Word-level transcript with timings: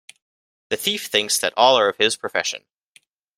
The 0.69 0.77
thief 0.77 1.05
thinks 1.05 1.37
that 1.37 1.53
all 1.55 1.77
are 1.77 1.87
of 1.87 1.97
his 1.97 2.15
profession. 2.15 2.65